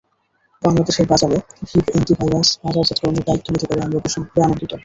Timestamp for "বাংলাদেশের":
0.63-1.05